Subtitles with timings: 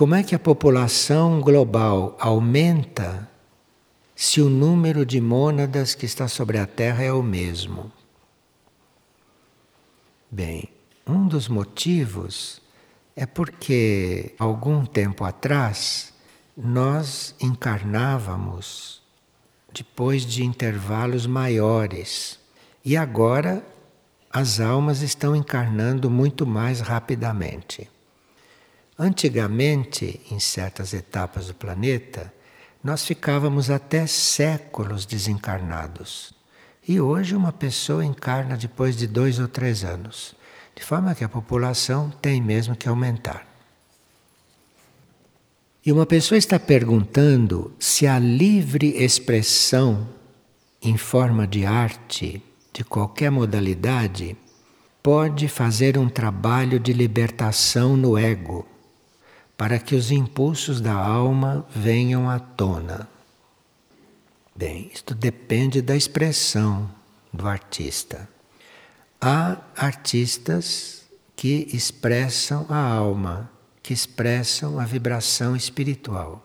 [0.00, 3.28] como é que a população global aumenta
[4.16, 7.92] se o número de mônadas que está sobre a Terra é o mesmo?
[10.30, 10.70] Bem,
[11.06, 12.62] um dos motivos
[13.14, 16.14] é porque algum tempo atrás
[16.56, 19.02] nós encarnávamos
[19.70, 22.40] depois de intervalos maiores
[22.82, 23.62] e agora
[24.32, 27.86] as almas estão encarnando muito mais rapidamente.
[29.02, 32.30] Antigamente, em certas etapas do planeta,
[32.84, 36.34] nós ficávamos até séculos desencarnados.
[36.86, 40.34] E hoje uma pessoa encarna depois de dois ou três anos.
[40.76, 43.46] De forma que a população tem mesmo que aumentar.
[45.82, 50.10] E uma pessoa está perguntando se a livre expressão
[50.82, 54.36] em forma de arte, de qualquer modalidade,
[55.02, 58.68] pode fazer um trabalho de libertação no ego,
[59.60, 63.06] para que os impulsos da alma venham à tona.
[64.56, 66.90] Bem, isto depende da expressão
[67.30, 68.26] do artista.
[69.20, 71.02] Há artistas
[71.36, 73.50] que expressam a alma,
[73.82, 76.42] que expressam a vibração espiritual.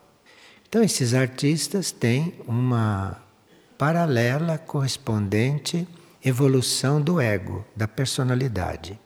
[0.68, 3.16] Então, esses artistas têm uma
[3.78, 5.88] paralela correspondente
[6.22, 9.00] evolução do ego, da personalidade.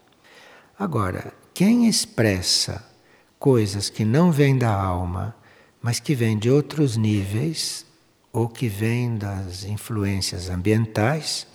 [0.77, 2.90] Agora, quem expressa
[3.41, 5.35] coisas que não vêm da alma,
[5.81, 7.87] mas que vêm de outros níveis,
[8.31, 11.47] ou que vem das influências ambientais,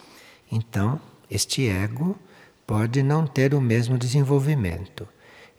[0.52, 2.18] então este ego
[2.66, 5.08] pode não ter o mesmo desenvolvimento.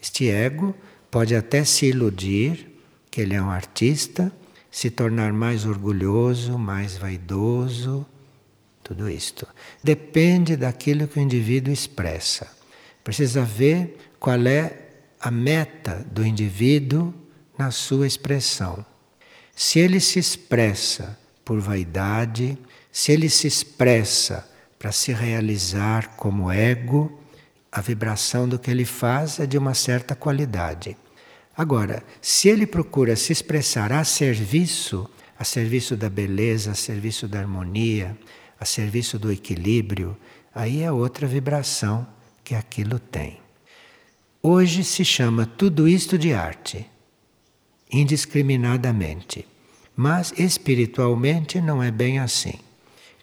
[0.03, 0.75] Este ego
[1.11, 2.73] pode até se iludir
[3.09, 4.31] que ele é um artista,
[4.69, 8.05] se tornar mais orgulhoso, mais vaidoso,
[8.83, 9.47] tudo isto.
[9.83, 12.49] Depende daquilo que o indivíduo expressa.
[13.03, 14.86] Precisa ver qual é
[15.21, 17.13] a meta do indivíduo
[17.59, 18.85] na sua expressão.
[19.55, 22.59] Se ele se expressa por vaidade,
[22.93, 27.21] se ele se expressa para se realizar como ego,
[27.73, 30.97] a vibração do que ele faz é de uma certa qualidade.
[31.57, 37.39] Agora, se ele procura se expressar a serviço, a serviço da beleza, a serviço da
[37.39, 38.17] harmonia,
[38.61, 40.17] a serviço do equilíbrio,
[40.55, 42.07] aí é outra vibração
[42.45, 43.46] que aquilo tem.
[44.49, 46.87] Hoje se chama tudo isto de arte
[47.93, 49.45] indiscriminadamente.
[49.97, 52.55] Mas espiritualmente não é bem assim.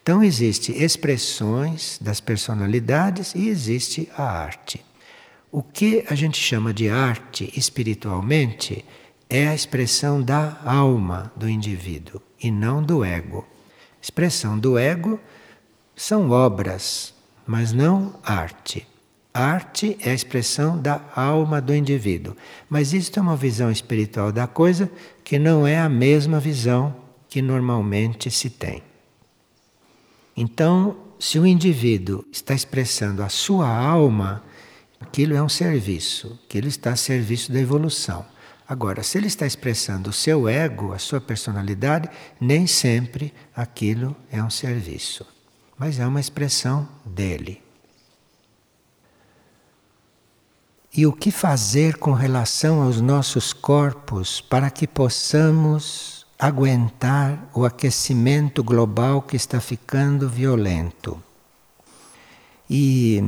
[0.02, 4.84] Então existem expressões das personalidades e existe a arte.
[5.50, 8.84] O que a gente chama de arte espiritualmente
[9.30, 13.48] é a expressão da alma do indivíduo e não do ego.
[13.98, 15.18] Expressão do ego
[15.96, 17.14] são obras,
[17.46, 18.86] mas não arte.
[19.36, 22.36] Arte é a expressão da alma do indivíduo.
[22.70, 24.88] Mas isto é uma visão espiritual da coisa
[25.24, 26.94] que não é a mesma visão
[27.28, 28.80] que normalmente se tem.
[30.36, 34.40] Então, se o indivíduo está expressando a sua alma,
[35.00, 38.24] aquilo é um serviço, aquilo está a serviço da evolução.
[38.68, 42.08] Agora, se ele está expressando o seu ego, a sua personalidade,
[42.40, 45.26] nem sempre aquilo é um serviço,
[45.76, 47.63] mas é uma expressão dele.
[50.96, 58.62] E o que fazer com relação aos nossos corpos para que possamos aguentar o aquecimento
[58.62, 61.20] global que está ficando violento?
[62.70, 63.20] E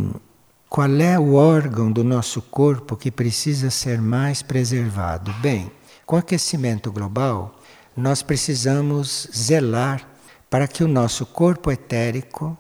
[0.69, 5.33] qual é o órgão do nosso corpo que precisa ser mais preservado?
[5.41, 5.69] Bem,
[6.07, 7.53] com o aquecimento global,
[7.97, 10.09] nós precisamos zelar
[10.49, 12.57] para que o nosso corpo etérico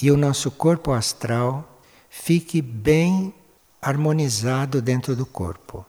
[0.00, 1.78] e o nosso corpo astral
[2.08, 3.34] fique bem
[3.80, 5.84] harmonizado dentro do corpo.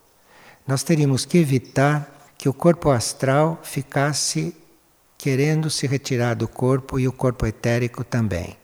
[0.66, 4.56] Nós teríamos que evitar que o corpo astral ficasse
[5.18, 8.56] querendo se retirar do corpo e o corpo etérico também.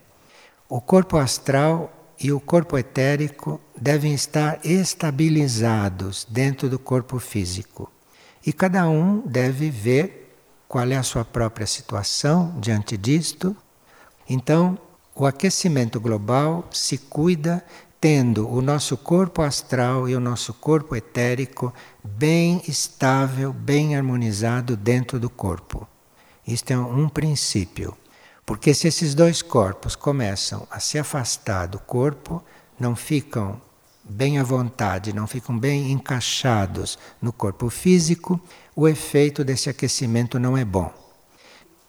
[0.70, 7.92] O corpo astral e o corpo etérico devem estar estabilizados dentro do corpo físico.
[8.46, 10.36] E cada um deve ver
[10.68, 13.56] qual é a sua própria situação diante disto.
[14.30, 14.78] Então,
[15.16, 17.64] o aquecimento global se cuida
[18.04, 21.74] tendo o nosso corpo astral e o nosso corpo etérico
[22.04, 25.88] bem estável, bem harmonizado dentro do corpo.
[26.46, 27.96] Isto é um princípio.
[28.46, 32.44] Porque se esses dois corpos começam a se afastar do corpo,
[32.78, 33.62] não ficam
[34.04, 38.38] bem à vontade, não ficam bem encaixados no corpo físico,
[38.76, 40.92] o efeito desse aquecimento não é bom.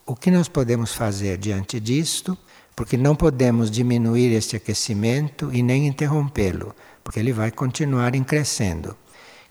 [0.05, 2.37] O que nós podemos fazer diante disto
[2.75, 8.97] porque não podemos diminuir este aquecimento e nem interrompê-lo, porque ele vai continuar crescendo.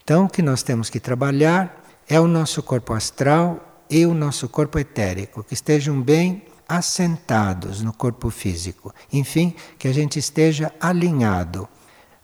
[0.02, 4.48] Então, o que nós temos que trabalhar é o nosso corpo astral e o nosso
[4.48, 8.92] corpo etérico, que estejam bem assentados no corpo físico.
[9.12, 11.68] Enfim, que a gente esteja alinhado.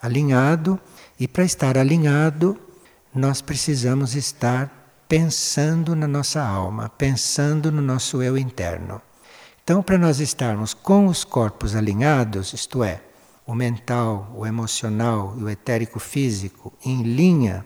[0.03, 0.79] Alinhado,
[1.19, 2.59] e para estar alinhado,
[3.15, 9.01] nós precisamos estar pensando na nossa alma, pensando no nosso eu interno.
[9.71, 13.01] Então, para nós estarmos com os corpos alinhados, isto é,
[13.47, 17.65] o mental, o emocional e o etérico físico em linha,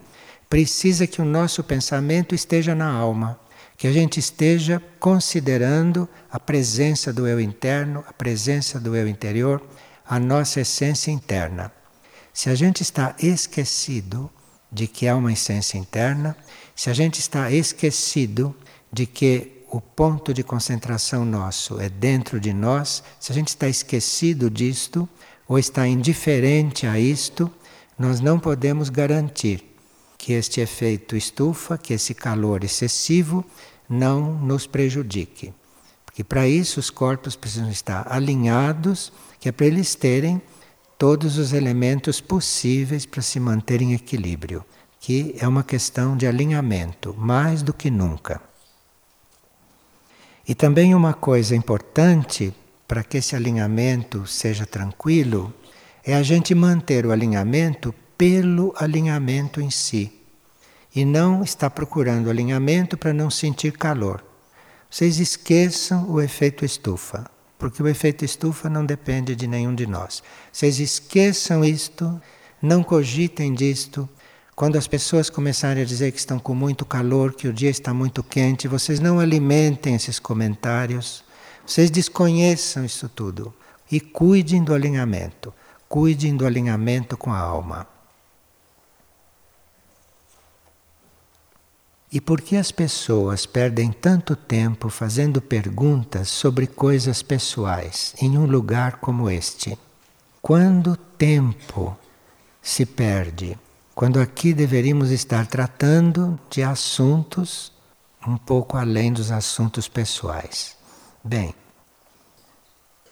[0.50, 3.40] precisa que o nosso pensamento esteja na alma,
[3.78, 9.62] que a gente esteja considerando a presença do eu interno, a presença do eu interior,
[10.06, 11.72] a nossa essência interna.
[12.34, 14.30] Se a gente está esquecido
[14.70, 16.36] de que há uma essência interna,
[16.76, 18.54] se a gente está esquecido
[18.92, 23.68] de que o ponto de concentração nosso é dentro de nós, se a gente está
[23.68, 25.08] esquecido disto,
[25.48, 27.50] ou está indiferente a isto,
[27.98, 29.64] nós não podemos garantir
[30.16, 33.44] que este efeito estufa, que esse calor excessivo,
[33.88, 35.52] não nos prejudique.
[36.06, 40.40] Porque para isso os corpos precisam estar alinhados, que é para eles terem
[40.96, 44.64] todos os elementos possíveis para se manter em equilíbrio,
[45.00, 48.53] que é uma questão de alinhamento, mais do que nunca.
[50.46, 52.54] E também uma coisa importante
[52.86, 55.52] para que esse alinhamento seja tranquilo,
[56.04, 60.12] é a gente manter o alinhamento pelo alinhamento em si.
[60.94, 64.22] E não estar procurando alinhamento para não sentir calor.
[64.88, 70.22] Vocês esqueçam o efeito estufa, porque o efeito estufa não depende de nenhum de nós.
[70.52, 72.20] Vocês esqueçam isto,
[72.62, 74.08] não cogitem disto.
[74.54, 77.92] Quando as pessoas começarem a dizer que estão com muito calor, que o dia está
[77.92, 81.24] muito quente, vocês não alimentem esses comentários
[81.66, 83.54] vocês desconheçam isso tudo
[83.90, 85.52] e cuidem do alinhamento.
[85.88, 87.86] Cuidem do alinhamento com a alma.
[92.12, 98.46] E por que as pessoas perdem tanto tempo fazendo perguntas sobre coisas pessoais em um
[98.46, 99.76] lugar como este?
[100.40, 101.96] Quando tempo
[102.62, 103.58] se perde?
[103.94, 107.72] Quando aqui deveríamos estar tratando de assuntos
[108.26, 110.76] um pouco além dos assuntos pessoais.
[111.22, 111.54] Bem,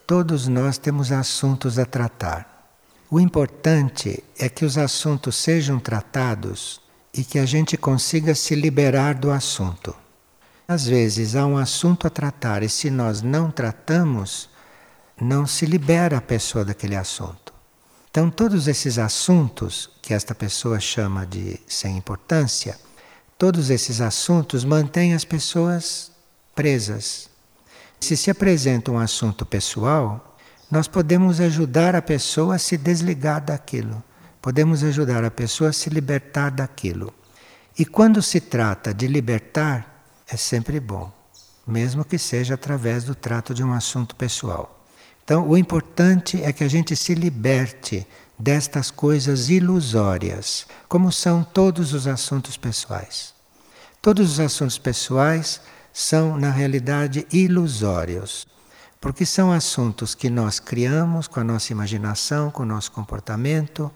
[0.06, 2.70] todos nós temos assuntos a tratar.
[3.10, 6.80] O importante é que os assuntos sejam tratados
[7.12, 9.94] e que a gente consiga se liberar do assunto.
[10.66, 14.48] Às vezes há um assunto a tratar e se nós não tratamos,
[15.20, 17.41] não se libera a pessoa daquele assunto.
[18.12, 22.78] Então, todos esses assuntos que esta pessoa chama de sem importância,
[23.36, 26.12] todos esses assuntos mantêm as pessoas
[26.54, 27.32] presas
[28.02, 30.36] se se apresenta um assunto pessoal,
[30.68, 34.02] nós podemos ajudar a pessoa a se desligar daquilo.
[34.40, 37.14] Podemos ajudar a pessoa a se libertar daquilo.
[37.78, 41.12] E quando se trata de libertar, é sempre bom,
[41.64, 44.81] mesmo que seja através do trato de um assunto pessoal.
[45.24, 48.06] Então, o importante é que a gente se liberte
[48.38, 53.32] destas coisas ilusórias, como são todos os assuntos pessoais.
[54.00, 55.60] Todos os assuntos pessoais
[55.92, 58.46] são, na realidade, ilusórios,
[59.00, 63.90] porque são assuntos que nós criamos com a nossa imaginação, com o nosso comportamento,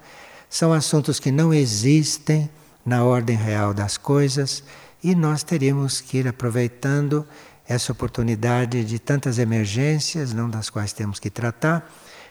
[0.48, 2.48] são assuntos que não existem
[2.84, 4.62] na ordem real das coisas
[5.02, 7.26] e nós teríamos que ir aproveitando
[7.68, 11.90] essa oportunidade de tantas emergências, não das quais temos que tratar,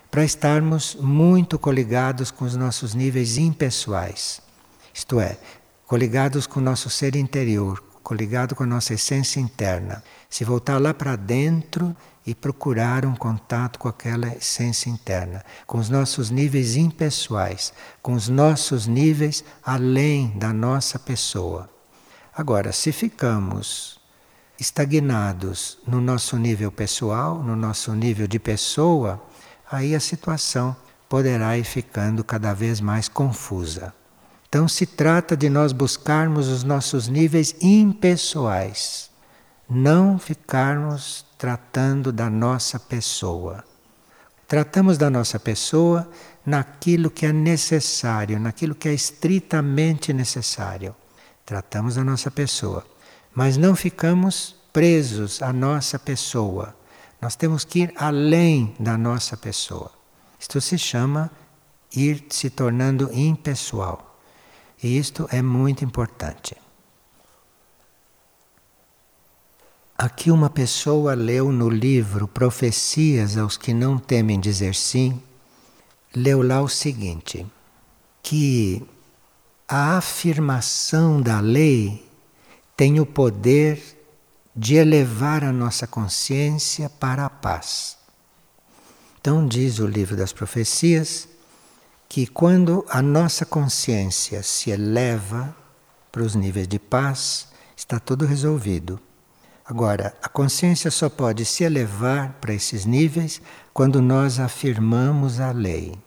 [0.09, 4.41] para estarmos muito coligados com os nossos níveis impessoais.
[4.93, 5.37] Isto é,
[5.85, 10.03] coligados com o nosso ser interior, coligado com a nossa essência interna.
[10.29, 15.89] Se voltar lá para dentro e procurar um contato com aquela essência interna, com os
[15.89, 21.69] nossos níveis impessoais, com os nossos níveis além da nossa pessoa.
[22.33, 23.99] Agora, se ficamos
[24.59, 29.21] estagnados no nosso nível pessoal, no nosso nível de pessoa,
[29.69, 30.75] aí a situação
[31.09, 33.93] poderá ir ficando cada vez mais confusa.
[34.47, 39.09] Então se trata de nós buscarmos os nossos níveis impessoais,
[39.69, 43.63] não ficarmos tratando da nossa pessoa.
[44.47, 46.07] Tratamos da nossa pessoa
[46.45, 50.95] naquilo que é necessário, naquilo que é estritamente necessário.
[51.45, 52.85] Tratamos da nossa pessoa,
[53.35, 56.73] mas não ficamos presos à nossa pessoa.
[57.21, 59.91] Nós temos que ir além da nossa pessoa.
[60.39, 61.29] Isto se chama
[61.93, 64.17] ir se tornando impessoal.
[64.81, 66.55] E isto é muito importante.
[69.97, 75.21] Aqui uma pessoa leu no livro Profecias aos que não temem dizer sim,
[76.13, 77.45] leu lá o seguinte,
[78.21, 78.85] que
[79.67, 82.04] a afirmação da lei
[82.75, 83.81] tem o poder
[84.55, 87.97] de elevar a nossa consciência para a paz.
[89.19, 91.27] Então, diz o livro das profecias
[92.07, 95.55] que quando a nossa consciência se eleva
[96.11, 98.99] para os níveis de paz, está tudo resolvido.
[99.65, 103.41] Agora, a consciência só pode se elevar para esses níveis
[103.73, 105.97] quando nós afirmamos a lei.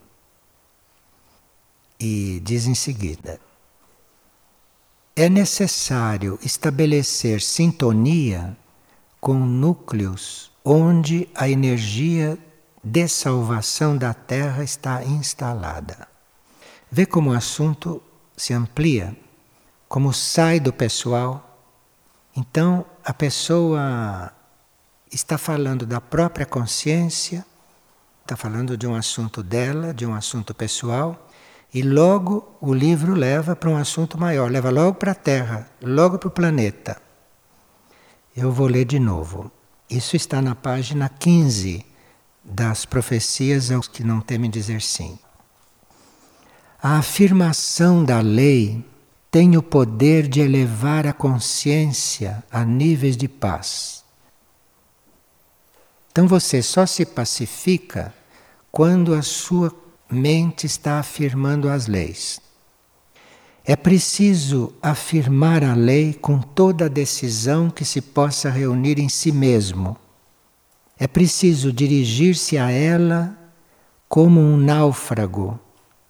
[1.99, 3.41] E diz em seguida:
[5.19, 8.57] é necessário estabelecer sintonia
[9.21, 12.39] com núcleos onde a energia
[12.85, 16.07] de salvação da Terra está instalada.
[16.89, 18.01] Vê como o assunto
[18.37, 19.17] se amplia,
[19.89, 21.67] como sai do pessoal.
[22.37, 24.33] Então, a pessoa
[25.11, 27.45] está falando da própria consciência,
[28.23, 31.28] está falando de um assunto dela, de um assunto pessoal,
[31.73, 36.19] e logo o livro leva para um assunto maior, leva logo para a Terra, logo
[36.19, 37.01] para o planeta.
[38.37, 39.51] Eu vou ler de novo.
[39.91, 41.85] Isso está na página 15
[42.43, 45.19] das profecias aos que não temem dizer sim.
[46.83, 48.85] A afirmação da lei
[49.31, 54.05] tem o poder de elevar a consciência a níveis de paz.
[56.11, 58.15] Então você só se pacifica
[58.73, 59.71] quando a sua
[60.11, 62.41] mente está afirmando as leis.
[63.65, 69.31] É preciso afirmar a lei com toda a decisão que se possa reunir em si
[69.31, 69.95] mesmo.
[70.99, 73.37] É preciso dirigir-se a ela
[74.09, 75.61] como um náufrago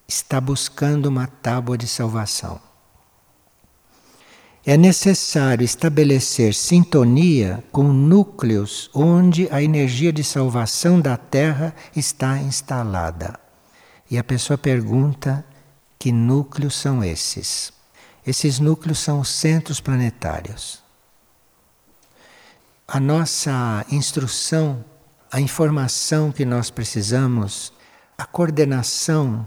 [0.07, 2.61] está buscando uma tábua de salvação.
[4.65, 13.48] É necessário estabelecer sintonia com núcleos onde a energia de salvação da Terra está instalada.
[14.11, 15.45] E a pessoa pergunta
[15.99, 17.73] que núcleos são esses.
[18.27, 20.83] Esses núcleos são os centros planetários.
[22.87, 24.85] A nossa instrução,
[25.31, 27.73] a informação que nós precisamos,
[28.17, 29.47] a coordenação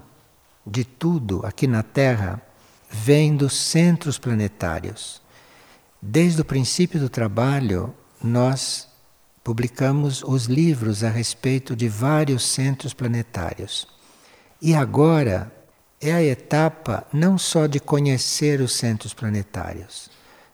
[0.66, 2.42] de tudo aqui na Terra
[2.90, 5.22] vem dos centros planetários.
[6.00, 8.88] Desde o princípio do trabalho, nós
[9.44, 13.88] publicamos os livros a respeito de vários centros planetários.
[14.62, 15.52] E agora
[16.00, 20.10] é a etapa não só de conhecer os centros planetários,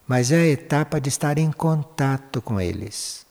[0.07, 3.25] mas é a etapa de estar em contato com eles.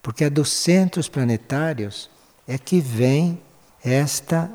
[0.00, 2.08] Porque é dos centros planetários
[2.46, 3.40] é que vem
[3.84, 4.50] esta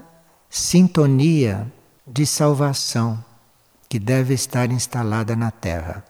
[0.50, 1.72] sintonia
[2.08, 3.24] de salvação
[3.90, 6.04] que deve estar instalada na Terra.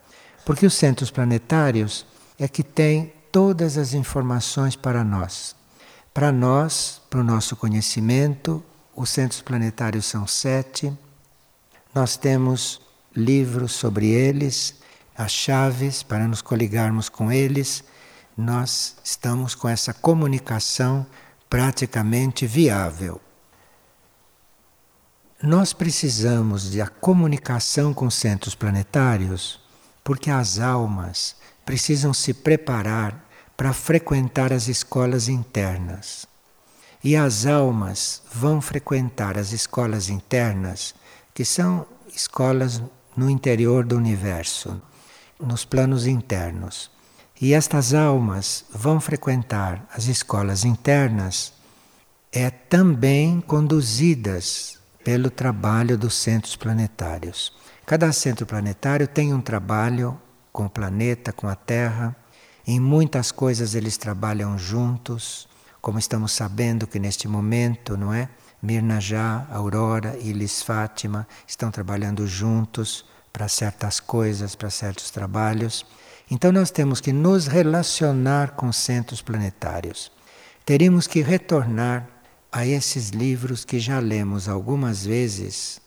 [0.46, 2.06] Porque os centros planetários
[2.40, 5.56] é que têm todas as informações para nós.
[6.14, 8.64] Para nós, para o nosso conhecimento,
[8.96, 10.92] os centros planetários são sete.
[11.94, 12.82] Nós temos
[13.16, 14.76] livros sobre eles,
[15.18, 17.84] as chaves para nos coligarmos com eles.
[18.38, 21.06] Nós estamos com essa comunicação
[21.50, 23.22] praticamente viável.
[25.42, 29.60] Nós precisamos de a comunicação com os centros planetários
[30.04, 31.36] porque as almas
[31.66, 36.28] precisam se preparar para frequentar as escolas internas.
[37.06, 40.96] E as almas vão frequentar as escolas internas,
[41.36, 42.82] que são escolas
[43.16, 44.82] no interior do universo,
[45.40, 46.90] nos planos internos.
[47.40, 51.54] E estas almas vão frequentar as escolas internas
[52.32, 57.54] é também conduzidas pelo trabalho dos centros planetários.
[57.86, 60.20] Cada centro planetário tem um trabalho
[60.52, 62.16] com o planeta, com a Terra.
[62.66, 65.48] Em muitas coisas eles trabalham juntos
[65.86, 68.28] como estamos sabendo que neste momento, não é?
[68.60, 75.86] Mirna Já, Aurora e Liz Fátima estão trabalhando juntos para certas coisas, para certos trabalhos.
[76.32, 80.12] Então nós temos que nos relacionar com centros planetários.
[80.66, 82.10] Teríamos que retornar
[82.52, 85.80] a esses livros que já lemos algumas vezes.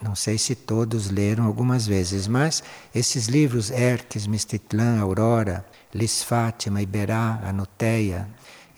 [0.00, 2.62] Não sei se todos leram algumas vezes, mas
[2.94, 8.28] esses livros Erques, Mistitlan, Aurora, Liz Fátima, Iberá, Anuteia,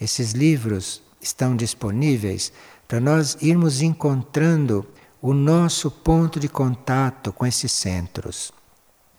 [0.00, 2.52] esses livros estão disponíveis
[2.87, 4.87] para nós irmos encontrando
[5.21, 8.52] o nosso ponto de contato com esses centros.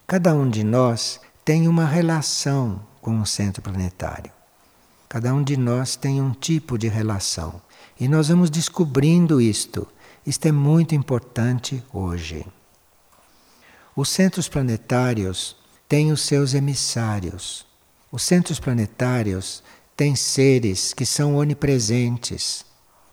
[0.08, 4.32] Cada um de nós tem uma relação com um centro planetário.
[5.08, 7.62] Cada um de nós tem um tipo de relação.
[8.00, 9.88] E nós vamos descobrindo isto.
[10.26, 12.46] Isto é muito importante hoje.
[13.96, 15.56] Os centros planetários
[15.88, 17.66] têm os seus emissários.
[18.12, 19.64] Os centros planetários
[20.00, 22.64] tem seres que são onipresentes.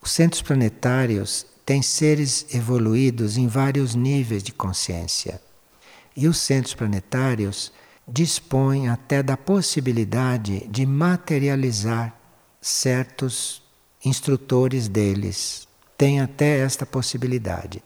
[0.01, 5.43] Os centros planetários tem seres evoluídos em vários níveis de consciência.
[6.17, 7.73] E os centros planetários
[8.07, 12.15] dispõem até da possibilidade de materializar
[12.61, 13.61] certos
[14.05, 15.67] instrutores deles.
[15.99, 17.83] Tem até esta possibilidade.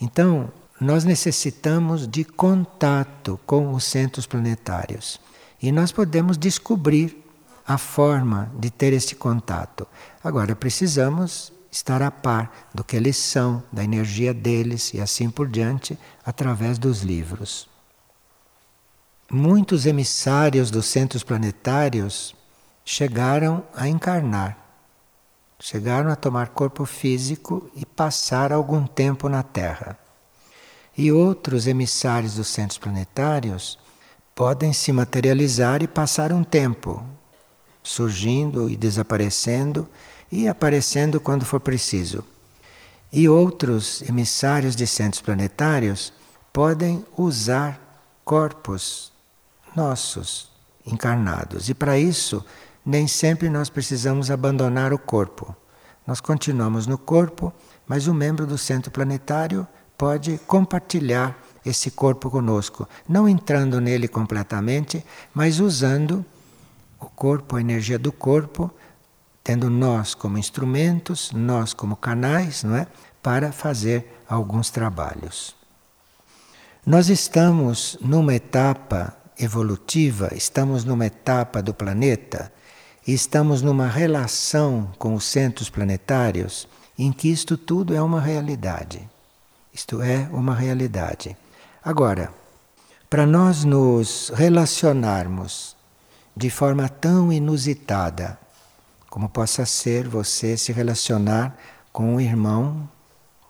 [0.00, 5.20] Então, nós necessitamos de contato com os centros planetários.
[5.62, 7.21] E nós podemos descobrir
[7.66, 9.86] a forma de ter este contato.
[10.22, 15.48] Agora, precisamos estar a par do que eles são, da energia deles e assim por
[15.48, 17.68] diante, através dos livros.
[19.30, 22.34] Muitos emissários dos centros planetários
[22.84, 24.58] chegaram a encarnar,
[25.58, 29.98] chegaram a tomar corpo físico e passar algum tempo na Terra.
[30.94, 33.78] E outros emissários dos centros planetários
[34.34, 37.02] podem se materializar e passar um tempo,
[37.82, 39.88] surgindo e desaparecendo
[40.30, 42.24] e aparecendo quando for preciso.
[43.12, 46.12] E outros emissários de centros planetários
[46.52, 47.80] podem usar
[48.24, 49.12] corpos
[49.74, 50.50] nossos
[50.86, 51.68] encarnados.
[51.68, 52.44] E para isso,
[52.84, 55.54] nem sempre nós precisamos abandonar o corpo.
[56.06, 57.52] Nós continuamos no corpo,
[57.86, 65.04] mas o membro do centro planetário pode compartilhar esse corpo conosco, não entrando nele completamente,
[65.32, 66.24] mas usando
[67.06, 68.70] o corpo, a energia do corpo,
[69.42, 72.86] tendo nós como instrumentos, nós como canais, não é?
[73.22, 75.54] Para fazer alguns trabalhos.
[76.84, 82.52] Nós estamos numa etapa evolutiva, estamos numa etapa do planeta
[83.06, 86.68] e estamos numa relação com os centros planetários
[86.98, 89.08] em que isto tudo é uma realidade.
[89.72, 91.36] Isto é uma realidade.
[91.84, 92.32] Agora,
[93.08, 95.76] para nós nos relacionarmos
[96.36, 98.38] de forma tão inusitada,
[99.10, 101.56] como possa ser você se relacionar
[101.92, 102.88] com um irmão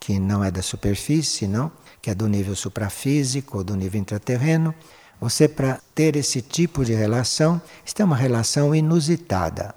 [0.00, 1.70] que não é da superfície, não,
[2.00, 4.75] que é do nível suprafísico ou do nível intraterreno,
[5.21, 9.73] você para ter esse tipo de relação, está é uma relação inusitada.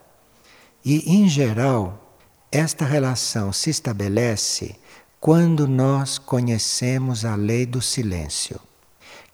[0.83, 2.17] E em geral,
[2.51, 4.75] esta relação se estabelece
[5.19, 8.59] quando nós conhecemos a lei do silêncio.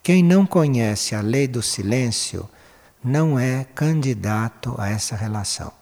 [0.02, 2.46] Quem não conhece a lei do silêncio
[3.04, 5.72] não é candidato a essa relação.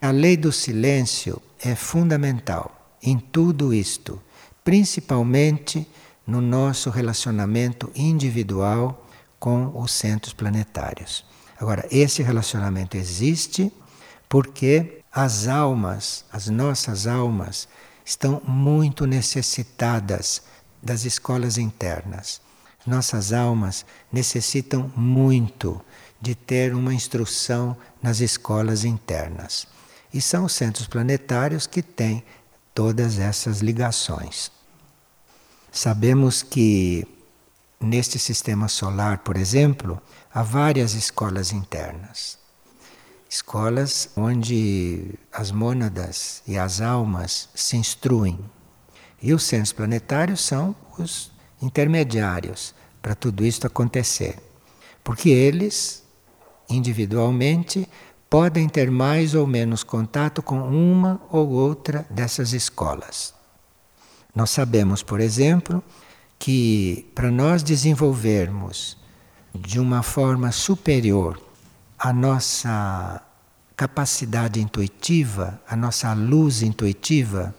[0.00, 4.20] A lei do silêncio é fundamental em tudo isto,
[4.64, 5.86] principalmente
[6.26, 9.06] no nosso relacionamento individual
[9.38, 11.24] com os centros planetários.
[11.58, 13.72] Agora, esse relacionamento existe
[14.28, 17.68] porque as almas, as nossas almas,
[18.04, 20.42] estão muito necessitadas
[20.82, 22.40] das escolas internas.
[22.86, 25.80] Nossas almas necessitam muito
[26.22, 29.66] de ter uma instrução nas escolas internas.
[30.14, 32.24] E são os centros planetários que têm
[32.72, 34.50] todas essas ligações.
[35.70, 37.06] Sabemos que
[37.78, 40.00] neste sistema solar, por exemplo,
[40.32, 42.40] há várias escolas internas
[43.32, 48.38] escolas onde as mônadas e as almas se instruem.
[49.22, 54.38] E os centros planetários são os intermediários para tudo isso acontecer.
[55.02, 56.01] Porque eles,
[56.68, 57.88] individualmente,
[58.28, 63.34] podem ter mais ou menos contato com uma ou outra dessas escolas.
[64.34, 65.82] Nós sabemos, por exemplo,
[66.38, 68.96] que para nós desenvolvermos
[69.54, 71.40] de uma forma superior
[71.98, 73.22] a nossa
[73.76, 77.54] capacidade intuitiva, a nossa luz intuitiva,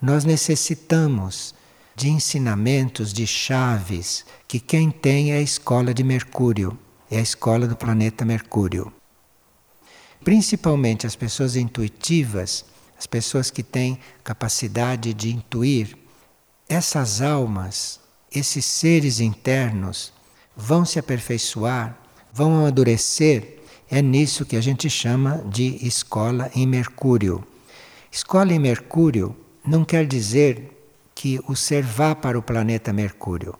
[0.00, 1.54] nós necessitamos
[1.94, 6.78] de ensinamentos, de chaves, que quem tem é a escola de Mercúrio,
[7.14, 8.92] é a escola do planeta Mercúrio.
[10.22, 12.64] Principalmente as pessoas intuitivas,
[12.98, 15.96] as pessoas que têm capacidade de intuir,
[16.68, 18.00] essas almas,
[18.34, 20.12] esses seres internos,
[20.56, 21.98] vão se aperfeiçoar,
[22.32, 23.54] vão amadurecer
[23.90, 27.46] é nisso que a gente chama de escola em Mercúrio.
[28.10, 30.70] Escola em Mercúrio não quer dizer
[31.14, 33.54] que o ser vá para o planeta Mercúrio.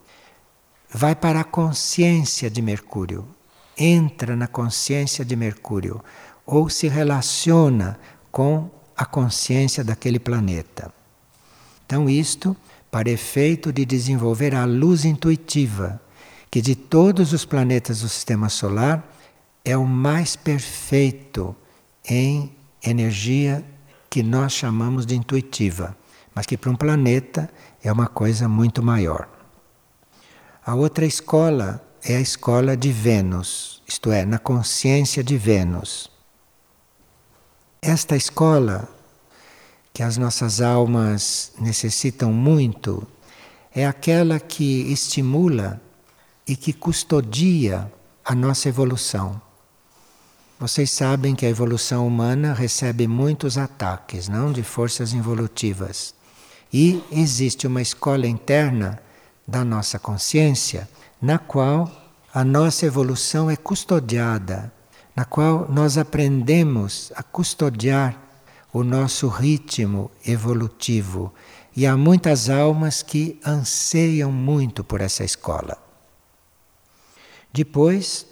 [0.91, 3.29] Vai para a consciência de Mercúrio,
[3.77, 6.03] entra na consciência de Mercúrio
[6.47, 7.99] ou se relaciona
[8.31, 10.93] com a consciência daquele planeta.
[11.87, 12.57] Então, isto
[12.91, 16.01] para efeito de desenvolver a luz intuitiva,
[16.51, 19.05] que de todos os planetas do sistema solar
[19.65, 21.57] é o mais perfeito
[22.09, 23.65] em energia
[24.09, 25.97] que nós chamamos de intuitiva,
[26.35, 27.51] mas que para um planeta
[27.83, 29.29] é uma coisa muito maior.
[30.65, 36.11] A outra escola é a escola de Vênus, isto é, na consciência de Vênus.
[37.81, 38.87] Esta escola
[39.93, 43.07] que as nossas almas necessitam muito
[43.75, 45.81] é aquela que estimula
[46.47, 47.91] e que custodia
[48.23, 49.41] a nossa evolução.
[50.61, 56.15] Vocês sabem que a evolução humana recebe muitos ataques, não de forças involutivas.
[56.73, 59.01] E existe uma escola interna
[59.47, 60.89] da nossa consciência
[61.25, 61.91] na qual
[62.35, 64.71] a nossa evolução é custodiada,
[65.17, 68.15] na qual nós aprendemos a custodiar
[68.71, 71.33] o nosso ritmo evolutivo.
[71.75, 75.79] E há muitas almas que anseiam muito por essa escola.
[77.51, 78.27] Depois,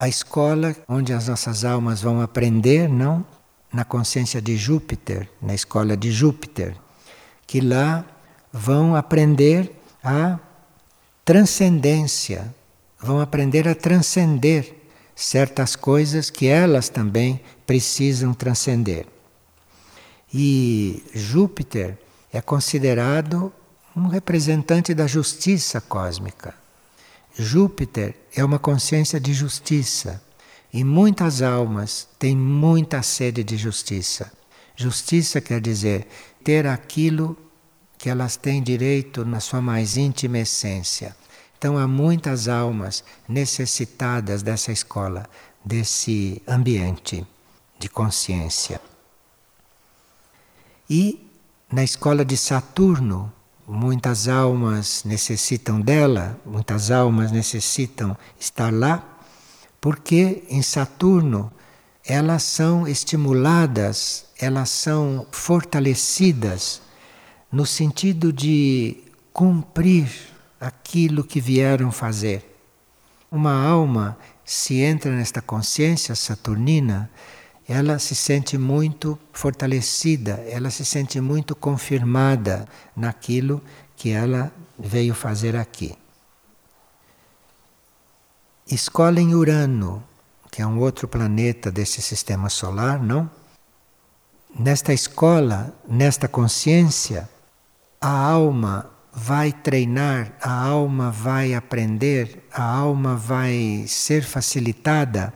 [0.00, 3.24] a escola onde as nossas almas vão aprender, não?
[3.72, 6.76] Na consciência de Júpiter, na escola de Júpiter,
[7.46, 8.04] que lá
[8.52, 10.40] vão aprender a
[11.30, 12.52] transcendência,
[12.98, 14.74] vão aprender a transcender
[15.14, 19.06] certas coisas que elas também precisam transcender.
[20.34, 21.96] E Júpiter
[22.32, 23.52] é considerado
[23.96, 26.52] um representante da justiça cósmica.
[27.38, 30.20] Júpiter é uma consciência de justiça
[30.72, 34.32] e muitas almas têm muita sede de justiça.
[34.74, 36.08] Justiça quer dizer
[36.42, 37.38] ter aquilo
[37.96, 41.19] que elas têm direito na sua mais íntima essência.
[41.60, 45.28] Então há muitas almas necessitadas dessa escola,
[45.62, 47.26] desse ambiente
[47.78, 48.80] de consciência.
[50.88, 51.30] E
[51.70, 53.30] na escola de Saturno,
[53.68, 59.04] muitas almas necessitam dela, muitas almas necessitam estar lá,
[59.82, 61.52] porque em Saturno
[62.06, 66.80] elas são estimuladas, elas são fortalecidas
[67.52, 70.29] no sentido de cumprir
[70.60, 72.46] aquilo que vieram fazer.
[73.30, 77.10] Uma alma, se entra nesta consciência saturnina,
[77.66, 83.62] ela se sente muito fortalecida, ela se sente muito confirmada naquilo
[83.96, 85.96] que ela veio fazer aqui.
[88.66, 90.02] Escola em Urano,
[90.50, 93.30] que é um outro planeta desse sistema solar, não?
[94.58, 97.28] Nesta escola, nesta consciência,
[98.00, 105.32] a alma vai treinar, a alma vai aprender, a alma vai ser facilitada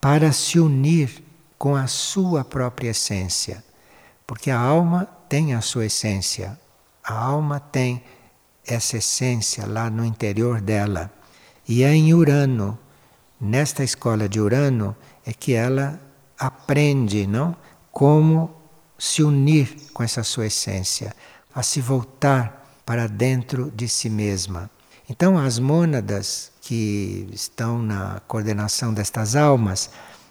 [0.00, 1.22] para se unir
[1.58, 3.62] com a sua própria essência.
[4.26, 6.58] Porque a alma tem a sua essência.
[7.04, 8.02] A alma tem
[8.66, 11.10] essa essência lá no interior dela.
[11.68, 12.78] E é em Urano,
[13.40, 14.96] nesta escola de Urano,
[15.26, 16.00] é que ela
[16.38, 17.56] aprende, não?
[17.90, 18.50] Como
[18.98, 21.14] se unir com essa sua essência,
[21.54, 24.70] a se voltar para dentro de si mesma.
[25.08, 29.90] Então, as mônadas que estão na coordenação destas almas,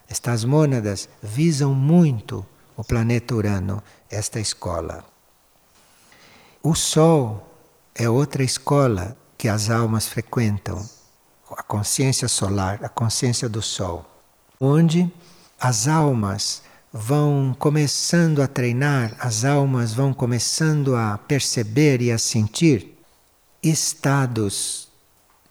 [0.09, 2.45] estas mônadas visam muito
[2.77, 5.03] o planeta Urano, esta escola.
[6.63, 7.45] O Sol
[7.93, 10.87] é outra escola que as almas frequentam,
[11.57, 14.05] a consciência solar, a consciência do Sol,
[14.59, 15.11] onde
[15.59, 22.97] as almas vão começando a treinar, as almas vão começando a perceber e a sentir
[23.61, 24.87] estados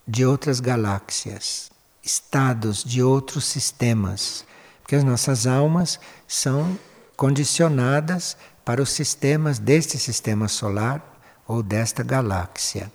[0.07, 1.70] de outras galáxias,
[2.03, 4.44] estados de outros sistemas,
[4.81, 6.77] porque as nossas almas são
[7.16, 11.03] condicionadas para os sistemas deste sistema solar
[11.46, 12.90] ou desta galáxia.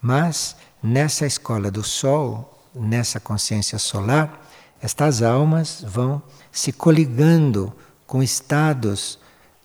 [0.00, 4.42] Mas nessa escola do Sol, nessa consciência solar,
[4.80, 7.72] estas almas vão se coligando
[8.06, 9.18] com estados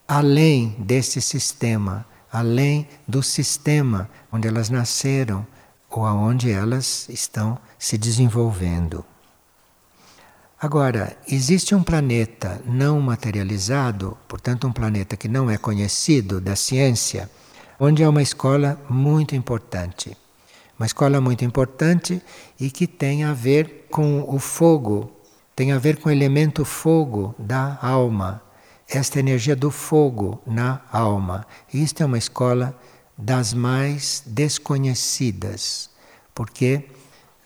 [0.07, 5.45] além desse sistema, além do sistema onde elas nasceram
[5.89, 9.05] ou aonde elas estão se desenvolvendo.
[10.59, 17.29] Agora, existe um planeta não materializado, portanto, um planeta que não é conhecido da ciência,
[17.79, 20.15] onde é uma escola muito importante.
[20.77, 22.21] Uma escola muito importante
[22.59, 25.11] e que tem a ver com o fogo,
[25.61, 28.41] tem a ver com o elemento fogo da alma,
[28.89, 31.45] esta energia do fogo na alma.
[31.71, 32.75] Isto é uma escola
[33.15, 35.91] das mais desconhecidas,
[36.33, 36.89] porque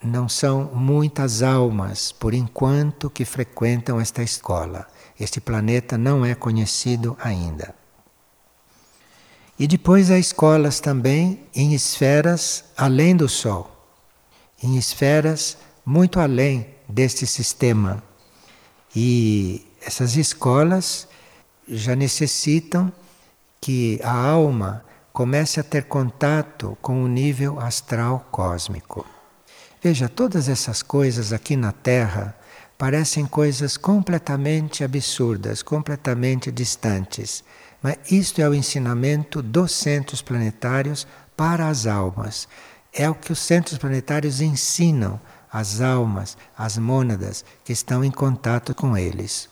[0.02, 4.88] não são muitas almas, por enquanto, que frequentam esta escola.
[5.20, 7.76] Este planeta não é conhecido ainda.
[9.60, 13.70] E depois há escolas também em esferas além do Sol,
[14.64, 18.04] em esferas muito além deste sistema.
[18.96, 21.08] E essas escolas
[21.68, 22.92] já necessitam
[23.60, 29.06] que a alma comece a ter contato com o nível astral cósmico.
[29.82, 32.38] Veja, todas essas coisas aqui na Terra
[32.78, 37.44] parecem coisas completamente absurdas, completamente distantes.
[37.82, 42.48] Mas isto é o ensinamento dos centros planetários para as almas.
[42.92, 45.20] É o que os centros planetários ensinam
[45.56, 49.48] às almas, às mônadas que estão em contato com eles.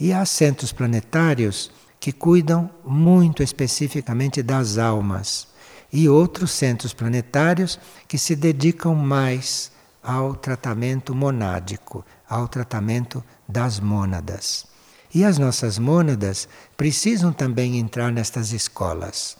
[0.00, 5.46] E há centros planetários que cuidam muito especificamente das almas,
[5.92, 9.70] e outros centros planetários que se dedicam mais
[10.02, 14.66] ao tratamento monádico, ao tratamento das mônadas.
[15.14, 19.36] E as nossas mônadas precisam também entrar nestas escolas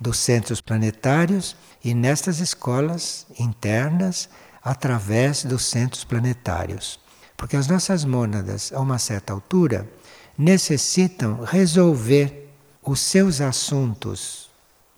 [0.00, 4.30] dos centros planetários e nestas escolas internas
[4.62, 7.00] através dos centros planetários.
[7.36, 9.88] Porque as nossas mônadas, a uma certa altura,
[10.36, 12.48] necessitam resolver
[12.82, 14.50] os seus assuntos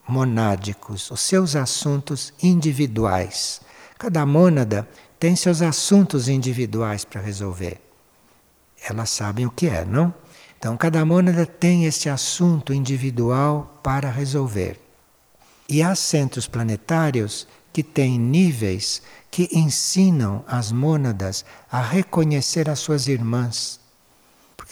[0.07, 3.61] monádicos, os seus assuntos individuais.
[3.99, 7.81] Cada mônada tem seus assuntos individuais para resolver.
[8.89, 10.13] Elas sabem o que é, não?
[10.59, 14.81] Então, cada mônada tem esse assunto individual para resolver.
[15.69, 23.09] E há centros planetários que têm níveis que ensinam as mônadas a reconhecer as suas
[23.09, 23.83] irmãs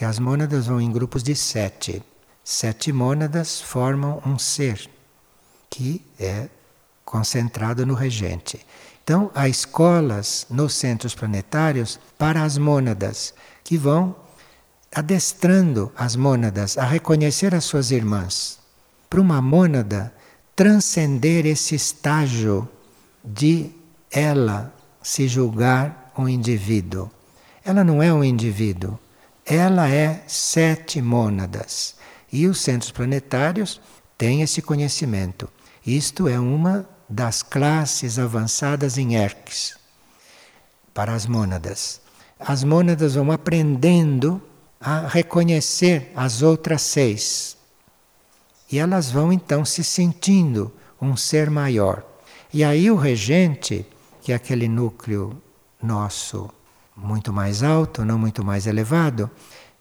[0.01, 2.01] porque as mônadas vão em grupos de sete.
[2.45, 4.89] Sete mônadas formam um ser
[5.69, 6.49] que é
[7.05, 8.65] concentrado no regente.
[9.03, 13.35] Então, há escolas nos centros planetários para as mônadas
[13.65, 14.15] que vão
[14.95, 18.59] adestrando as mônadas a reconhecer as suas irmãs.
[19.11, 20.15] Para uma mônada
[20.55, 22.67] transcender esse estágio
[23.25, 23.71] de
[24.11, 27.11] ela se julgar um indivíduo.
[27.65, 28.99] Ela não é um indivíduo,
[29.45, 31.97] ela é sete mônadas.
[32.33, 33.81] E os centros planetários
[34.17, 35.49] têm esse conhecimento.
[35.85, 39.77] Isto é uma das classes avançadas em Erques
[40.95, 42.01] para as mônadas.
[42.39, 44.41] As mônadas vão aprendendo
[44.81, 47.57] a reconhecer as outras seis.
[48.71, 52.05] E elas vão então se sentindo um ser maior.
[52.53, 53.87] E aí o regente,
[54.21, 55.41] que é aquele núcleo
[55.81, 56.51] nosso
[56.97, 59.31] muito mais alto, não muito mais elevado,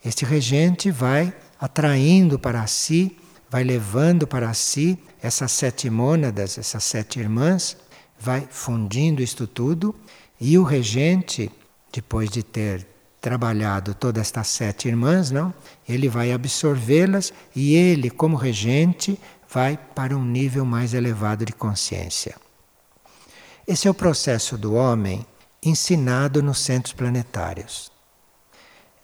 [0.05, 3.17] este regente vai atraindo para si,
[3.49, 7.75] vai levando para si essas sete mônadas, essas sete irmãs,
[8.19, 9.95] vai fundindo isto tudo,
[10.39, 11.51] e o regente,
[11.91, 12.87] depois de ter
[13.19, 15.53] trabalhado todas estas sete irmãs, não?
[15.87, 19.19] Ele vai absorvê-las e ele, como regente,
[19.51, 22.35] vai para um nível mais elevado de consciência.
[23.69, 25.23] Esse é o processo do homem
[25.61, 27.91] ensinado nos centros planetários.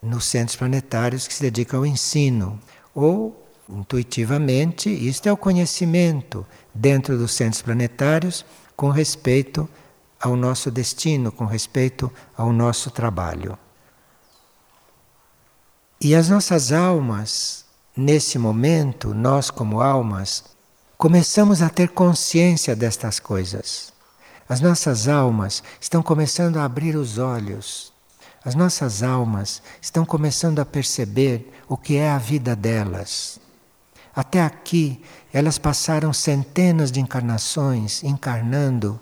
[0.02, 2.60] Nos centros planetários que se dedicam ao ensino,
[2.96, 8.44] ou intuitivamente, isto é o conhecimento dentro dos centros planetários
[8.76, 9.70] com respeito
[10.20, 13.60] ao nosso destino, com respeito ao nosso trabalho.
[16.02, 20.44] E as nossas almas, nesse momento, nós como almas,
[20.98, 23.94] começamos a ter consciência destas coisas.
[24.48, 27.92] As nossas almas estão começando a abrir os olhos.
[28.44, 33.40] As nossas almas estão começando a perceber o que é a vida delas.
[34.16, 35.04] Até aqui,
[35.34, 39.00] elas passaram centenas de encarnações encarnando,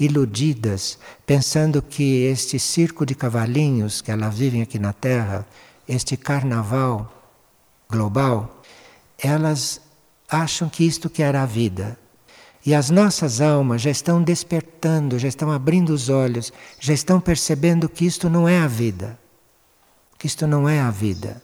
[0.00, 5.46] iludidas, pensando que este circo de cavalinhos que elas vivem aqui na Terra,
[5.86, 7.12] este carnaval
[7.88, 8.62] global,
[9.18, 9.80] elas
[10.28, 11.98] acham que isto que era a vida.
[12.66, 17.88] E as nossas almas já estão despertando, já estão abrindo os olhos, já estão percebendo
[17.88, 19.16] que isto não é a vida.
[20.18, 21.40] Que isto não é a vida.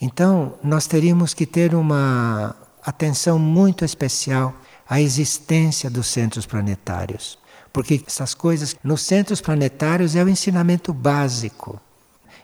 [0.00, 4.54] Então, nós teríamos que ter uma atenção muito especial
[4.88, 7.36] à existência dos centros planetários.
[7.72, 11.80] Porque essas coisas nos centros planetários é o ensinamento básico,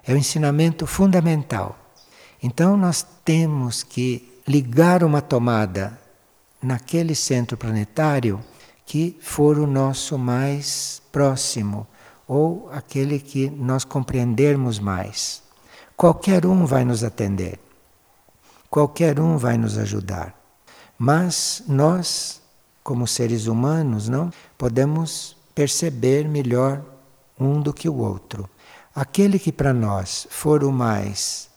[0.04, 1.78] é o ensinamento fundamental.
[2.42, 6.02] Então, nós temos que ligar uma tomada
[6.64, 8.40] naquele centro planetário
[8.86, 11.86] que for o nosso mais próximo
[12.26, 15.42] ou aquele que nós compreendermos mais.
[15.96, 17.60] Qualquer um vai nos atender,
[18.68, 20.34] qualquer um vai nos ajudar,
[20.98, 22.40] mas nós,
[22.82, 26.82] como seres humanos, não podemos perceber melhor
[27.38, 28.48] um do que o outro.
[28.94, 31.48] Aquele que para nós for o mais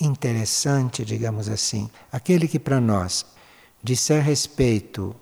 [0.00, 3.24] interessante, digamos assim, aquele que para nós
[3.84, 5.14] disser respeito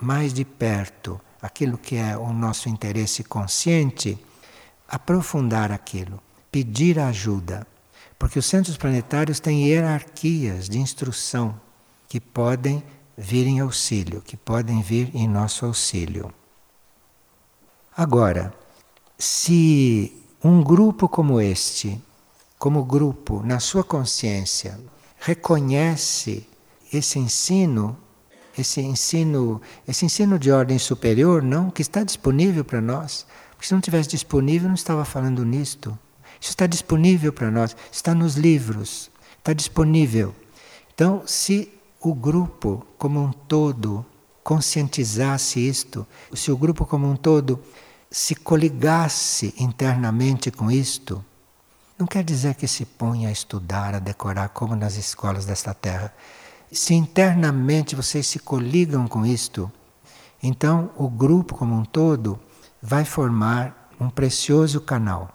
[0.00, 4.16] mais de perto aquilo que é o nosso interesse consciente,
[4.88, 7.66] aprofundar aquilo, pedir ajuda.
[8.16, 11.60] Porque os centros planetários têm hierarquias de instrução
[12.08, 12.84] que podem
[13.18, 16.32] vir em auxílio, que podem vir em nosso auxílio.
[17.96, 18.54] Agora,
[19.18, 22.00] se um grupo como este,
[22.58, 24.78] como grupo, na sua consciência,
[25.18, 26.46] reconhece
[26.92, 27.96] esse ensino,
[28.56, 33.26] esse ensino, esse ensino de ordem superior, não, que está disponível para nós.
[33.52, 35.96] Porque se não tivesse disponível, não estava falando nisto.
[36.40, 40.34] Isso está disponível para nós, está nos livros, está disponível.
[40.92, 44.04] Então, se o grupo como um todo
[44.42, 47.62] conscientizasse isto, se o grupo como um todo
[48.10, 51.24] se coligasse internamente com isto,
[51.96, 56.12] não quer dizer que se ponha a estudar, a decorar como nas escolas desta terra.
[56.72, 59.70] Se internamente vocês se coligam com isto,
[60.42, 62.40] então o grupo como um todo
[62.80, 65.30] vai formar um precioso canal.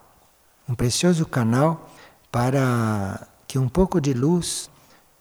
[0.67, 1.91] Um precioso canal
[2.31, 4.67] para que um pouco de luz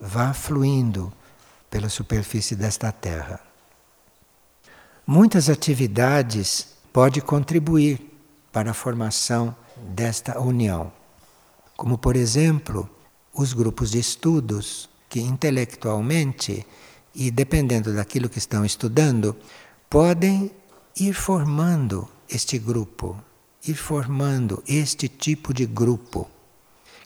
[0.01, 1.13] vá fluindo
[1.69, 3.39] pela superfície desta terra.
[5.07, 8.19] Muitas atividades podem contribuir
[8.51, 10.91] para a formação desta união,
[11.77, 12.89] como por exemplo,
[13.35, 16.67] os grupos de estudos que intelectualmente
[17.15, 19.35] e dependendo daquilo que estão estudando,
[19.89, 20.51] podem
[20.99, 23.17] ir formando este grupo,
[23.67, 26.29] ir formando este tipo de grupo.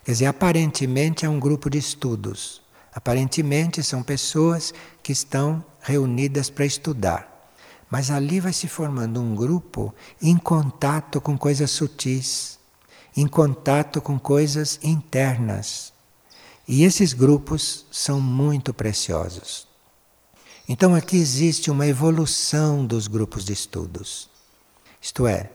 [0.03, 2.61] Quer dizer, aparentemente é um grupo de estudos.
[2.93, 7.51] Aparentemente são pessoas que estão reunidas para estudar.
[7.89, 12.59] Mas ali vai se formando um grupo em contato com coisas sutis,
[13.15, 15.90] em contato com coisas internas.
[16.67, 19.67] E esses grupos são muito preciosos.
[20.67, 24.29] Então aqui existe uma evolução dos grupos de estudos.
[25.01, 25.49] Isto é,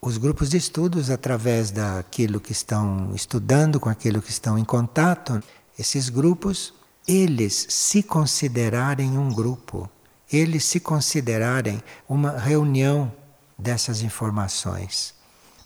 [0.00, 5.42] os grupos de estudos, através daquilo que estão estudando, com aquilo que estão em contato,
[5.78, 6.72] esses grupos,
[7.06, 9.90] eles se considerarem um grupo
[10.32, 13.12] eles se considerarem uma reunião
[13.58, 15.14] dessas informações.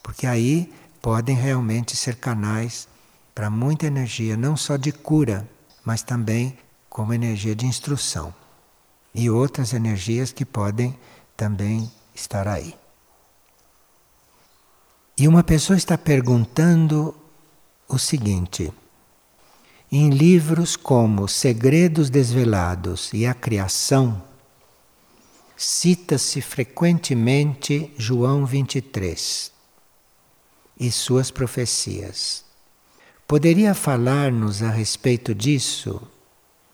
[0.02, 2.88] Porque aí podem realmente ser canais
[3.38, 5.48] para muita energia, não só de cura,
[5.85, 8.35] mas também como energia de instrução.
[9.14, 10.98] E outras energias que podem
[11.37, 12.74] também estar aí.
[15.16, 17.14] E uma pessoa está perguntando
[17.87, 18.72] o seguinte:
[19.92, 24.20] em livros como Segredos Desvelados e A Criação,
[25.57, 29.53] cita-se frequentemente João 23
[30.81, 32.47] e suas profecias.
[33.28, 36.00] Poderia falar-nos a respeito disso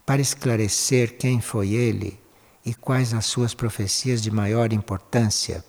[0.06, 2.16] para esclarecer quem foi ele
[2.64, 5.64] e quais as suas profecias de maior importância?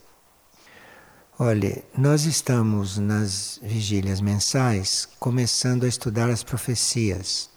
[1.39, 7.49] Olhe, nós estamos nas vigílias mensais começando a estudar as profecias.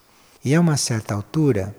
[0.43, 1.77] E a uma certa altura,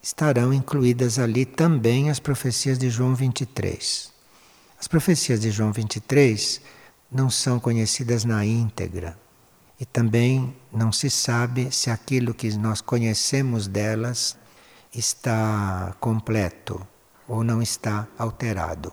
[0.00, 4.08] estarão incluídas ali também as profecias de João 23.
[4.78, 6.60] As profecias de João 23
[7.10, 9.20] não são conhecidas na íntegra
[9.82, 14.38] e também não se sabe se aquilo que nós conhecemos delas
[14.94, 16.86] está completo
[17.26, 18.92] ou não está alterado.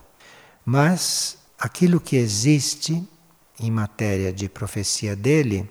[0.64, 3.08] Mas aquilo que existe
[3.60, 5.70] em matéria de profecia dele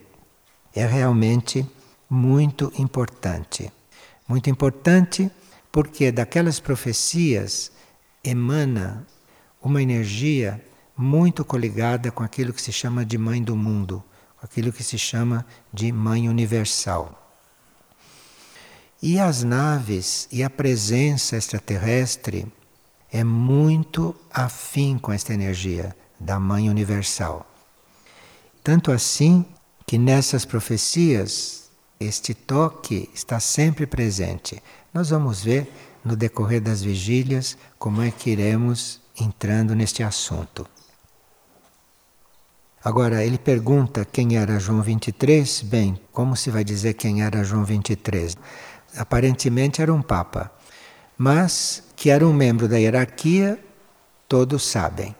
[0.73, 1.69] é realmente
[2.09, 3.69] muito importante.
[4.25, 5.29] Muito importante
[5.69, 7.73] porque daquelas profecias
[8.23, 9.05] emana
[9.61, 10.63] uma energia
[10.95, 14.01] muito coligada com aquilo que se chama de mãe do mundo,
[14.41, 17.15] aquilo que se chama de mãe universal.
[19.01, 22.45] E as naves e a presença extraterrestre
[23.11, 27.49] é muito afim com esta energia da mãe universal.
[28.63, 29.45] Tanto assim
[29.87, 34.61] que nessas profecias este toque está sempre presente.
[34.93, 35.71] Nós vamos ver
[36.03, 40.67] no decorrer das vigílias como é que iremos entrando neste assunto.
[42.83, 45.61] Agora, ele pergunta quem era João 23.
[45.63, 48.37] Bem, como se vai dizer quem era João 23?
[48.97, 50.51] Aparentemente era um papa,
[51.17, 53.59] mas que era um membro da hierarquia,
[54.27, 55.15] todos sabem.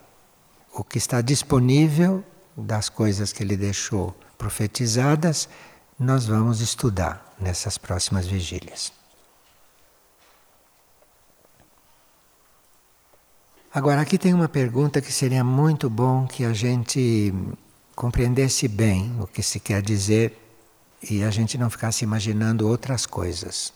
[0.74, 2.24] O que está disponível
[2.56, 5.50] das coisas que ele deixou profetizadas
[6.00, 8.98] nós vamos estudar nessas próximas vigílias.
[13.72, 17.32] Agora, aqui tem uma pergunta que seria muito bom que a gente
[17.96, 20.36] compreendesse bem o que se quer dizer
[21.08, 23.72] e a gente não ficasse imaginando outras coisas.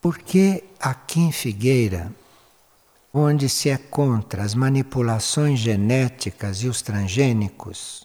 [0.00, 2.12] Por que aqui em Figueira,
[3.12, 8.04] onde se é contra as manipulações genéticas e os transgênicos,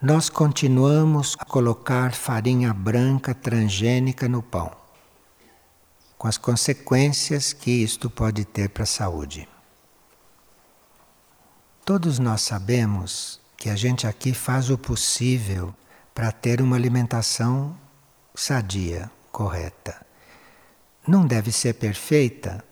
[0.00, 4.70] nós continuamos a colocar farinha branca transgênica no pão,
[6.20, 9.48] com as consequências que isto pode ter para a saúde.
[11.82, 15.74] Todos nós sabemos que a gente aqui faz o possível
[16.14, 17.74] para ter uma alimentação
[18.34, 20.04] sadia, correta.
[21.08, 22.62] não deve ser perfeita,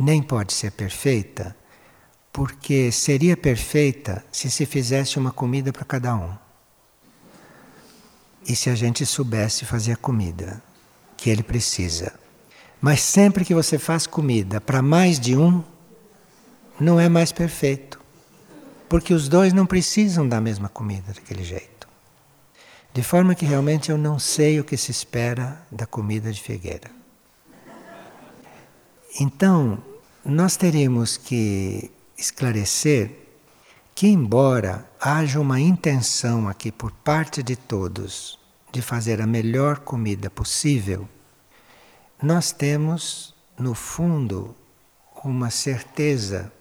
[0.00, 1.54] nem pode ser perfeita,
[2.32, 6.34] porque seria perfeita se se fizesse uma comida para cada um.
[8.46, 10.62] E se a gente soubesse fazer a comida
[11.18, 12.27] que ele precisa.
[12.80, 15.62] Mas sempre que você faz comida para mais de um,
[16.78, 18.00] não é mais perfeito.
[18.88, 21.88] Porque os dois não precisam da mesma comida daquele jeito.
[22.94, 26.90] De forma que realmente eu não sei o que se espera da comida de Figueira.
[29.20, 29.82] Então,
[30.24, 33.10] nós teríamos que esclarecer
[33.94, 38.38] que, embora haja uma intenção aqui por parte de todos
[38.70, 41.08] de fazer a melhor comida possível,
[42.22, 44.56] nós temos, no fundo,
[45.24, 46.52] uma certeza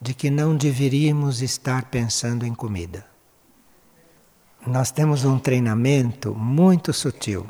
[0.00, 3.04] de que não deveríamos estar pensando em comida.
[4.66, 7.46] Nós temos um treinamento muito sutil.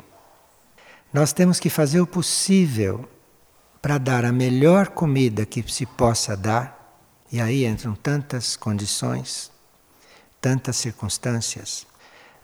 [1.13, 3.07] Nós temos que fazer o possível
[3.81, 6.99] para dar a melhor comida que se possa dar,
[7.31, 9.51] e aí entram tantas condições,
[10.39, 11.85] tantas circunstâncias.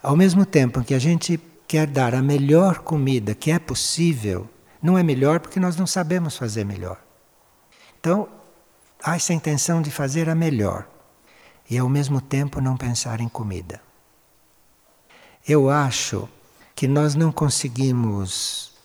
[0.02, 4.50] Ao mesmo tempo que a gente quer dar a melhor comida que é possível,
[4.88, 6.98] não é melhor porque nós não sabemos fazer melhor.
[8.00, 8.30] Então,
[9.04, 10.88] há essa intenção de fazer a melhor
[11.70, 13.82] e ao mesmo tempo não pensar em comida.
[15.46, 16.30] Eu acho
[16.74, 18.78] que nós não conseguimos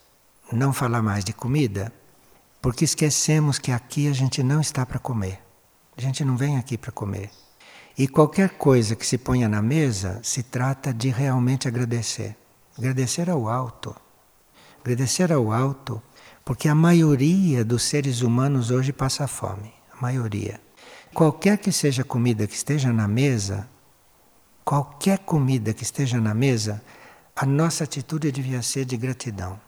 [0.50, 1.92] não falar mais de comida
[2.60, 5.40] porque esquecemos que aqui a gente não está para comer.
[5.96, 7.30] A gente não vem aqui para comer.
[7.96, 12.36] E qualquer coisa que se ponha na mesa se trata de realmente agradecer.
[12.76, 13.94] Agradecer ao alto.
[14.82, 16.02] Agradecer ao alto,
[16.44, 19.72] porque a maioria dos seres humanos hoje passa fome.
[19.96, 20.60] A maioria.
[21.14, 23.68] Qualquer que seja a comida que esteja na mesa,
[24.64, 26.82] qualquer comida que esteja na mesa,
[27.36, 29.58] a nossa atitude devia ser de gratidão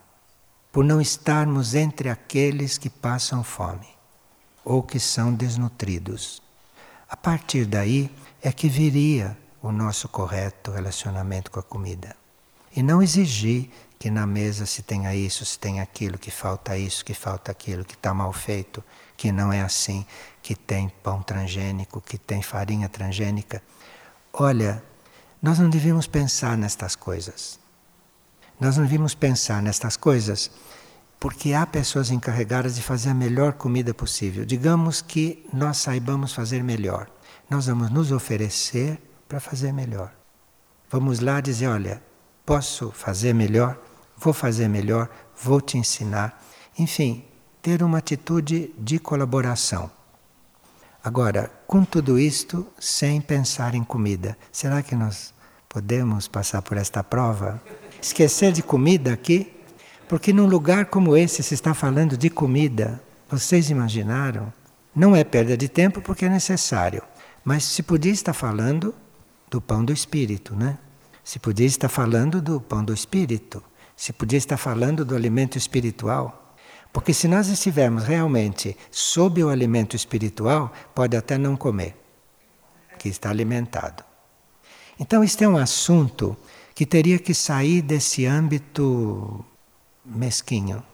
[0.73, 3.87] por não estarmos entre aqueles que passam fome
[4.65, 6.43] ou que são desnutridos.
[7.09, 8.11] A partir daí
[8.43, 12.17] é que viria o nosso correto relacionamento com a comida.
[12.75, 13.71] E não exigir
[14.05, 17.87] que na mesa se tenha isso, se tenha aquilo, que falta isso, que falta aquilo,
[17.87, 18.85] que está mal feito,
[19.17, 20.05] que não é assim,
[20.43, 23.63] que tem pão transgênico, que tem farinha transgênica.
[24.31, 24.85] Olha,
[25.41, 27.59] nós não devíamos pensar nestas coisas.
[28.61, 30.51] Nós não devíamos pensar nestas coisas
[31.19, 34.45] porque há pessoas encarregadas de fazer a melhor comida possível.
[34.45, 37.09] Digamos que nós saibamos fazer melhor.
[37.49, 40.13] Nós vamos nos oferecer para fazer melhor.
[40.91, 42.03] Vamos lá dizer: olha,
[42.45, 43.79] posso fazer melhor,
[44.25, 45.09] vou fazer melhor,
[45.41, 46.43] vou te ensinar.
[46.79, 47.25] Enfim,
[47.61, 49.91] ter uma atitude de colaboração.
[51.03, 55.35] Agora, com tudo isto, sem pensar em comida, será que nós
[55.69, 57.63] podemos passar por esta prova?
[58.01, 59.53] Esquecer de comida aqui?
[60.09, 63.03] Porque num lugar como esse se está falando de comida.
[63.29, 64.51] Vocês imaginaram?
[64.97, 67.03] Não é perda de tempo porque é necessário.
[67.45, 68.95] Mas se podia estar falando
[69.51, 70.79] do pão do espírito, né?
[71.23, 73.63] Se podia estar falando do pão do espírito.
[73.97, 76.57] Se podia estar falando do alimento espiritual.
[76.93, 81.97] Porque se nós estivermos realmente sob o alimento espiritual, pode até não comer,
[82.99, 84.05] que está alimentado.
[84.99, 86.37] Então, este é um assunto
[86.75, 89.45] que teria que sair desse âmbito
[90.05, 90.85] mesquinho.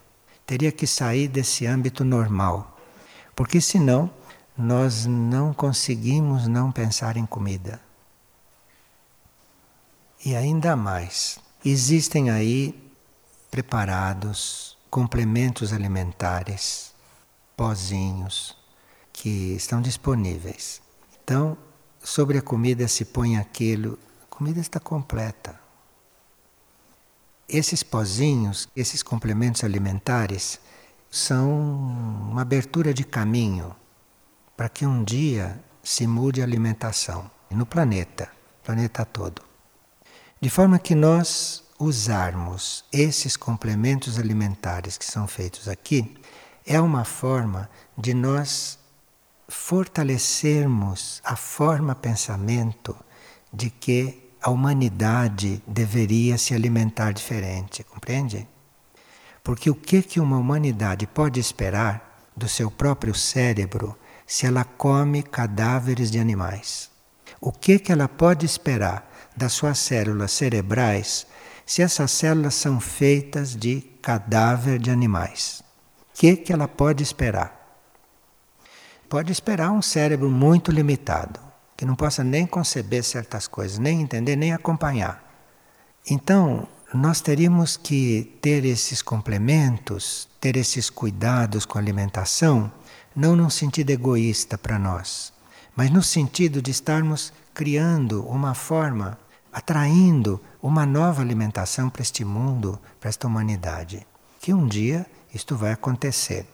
[0.46, 2.78] Teria que sair desse âmbito normal.
[3.36, 4.10] Porque senão
[4.56, 7.80] nós não conseguimos não pensar em comida.
[10.24, 12.74] E ainda mais, existem aí
[13.50, 16.94] preparados complementos alimentares,
[17.56, 18.56] pozinhos,
[19.12, 20.80] que estão disponíveis.
[21.22, 21.56] Então,
[22.02, 25.58] sobre a comida se põe aquilo, a comida está completa.
[27.48, 30.60] Esses pozinhos, esses complementos alimentares,
[31.10, 31.50] são
[32.30, 33.74] uma abertura de caminho
[34.56, 38.30] para que um dia se mude a alimentação no planeta,
[38.62, 39.42] planeta todo.
[40.40, 46.14] De forma que nós usarmos esses complementos alimentares que são feitos aqui,
[46.66, 48.78] é uma forma de nós
[49.48, 52.94] fortalecermos a forma pensamento
[53.50, 58.46] de que a humanidade deveria se alimentar diferente, compreende?
[59.42, 65.22] Porque o que que uma humanidade pode esperar do seu próprio cérebro se ela come
[65.22, 66.90] cadáveres de animais?
[67.40, 71.26] O que que ela pode esperar das suas células cerebrais
[71.70, 75.62] se essas células são feitas de cadáver de animais?
[76.00, 77.78] O que que ela pode esperar?
[79.08, 81.38] Pode esperar um cérebro muito limitado
[81.76, 85.22] que não possa nem conceber certas coisas, nem entender, nem acompanhar.
[86.10, 92.72] Então, nós teríamos que ter esses complementos, ter esses cuidados com a alimentação,
[93.14, 95.32] não num sentido egoísta para nós,
[95.76, 99.16] mas no sentido de estarmos criando uma forma,
[99.52, 104.06] atraindo uma nova alimentação para este mundo, para esta humanidade.
[104.40, 106.46] Que um dia isto vai acontecer.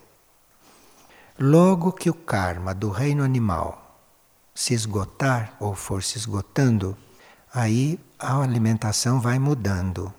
[1.38, 4.00] Logo que o karma do reino animal
[4.54, 6.96] se esgotar ou for se esgotando,
[7.52, 10.12] aí a alimentação vai mudando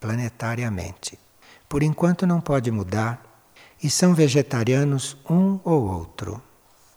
[0.00, 1.18] planetariamente.
[1.68, 3.22] Por enquanto não pode mudar
[3.82, 6.42] e são vegetarianos um ou outro.